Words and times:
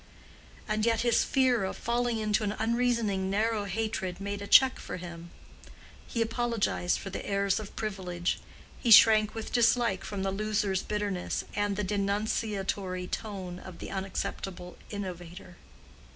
And 0.67 0.83
yet 0.83 1.01
his 1.01 1.23
fear 1.23 1.63
of 1.63 1.77
falling 1.77 2.17
into 2.17 2.43
an 2.43 2.53
unreasoning 2.53 3.29
narrow 3.29 3.65
hatred 3.65 4.19
made 4.19 4.41
a 4.41 4.47
check 4.47 4.79
for 4.79 4.97
him: 4.97 5.29
he 6.07 6.23
apologized 6.23 6.97
for 6.97 7.11
the 7.11 7.23
heirs 7.23 7.59
of 7.59 7.75
privilege; 7.75 8.39
he 8.79 8.89
shrank 8.89 9.35
with 9.35 9.51
dislike 9.53 10.03
from 10.03 10.23
the 10.23 10.31
loser's 10.31 10.81
bitterness 10.81 11.43
and 11.53 11.75
the 11.75 11.83
denunciatory 11.83 13.05
tone 13.05 13.59
of 13.59 13.77
the 13.77 13.91
unaccepted 13.91 14.59
innovator. 14.89 15.57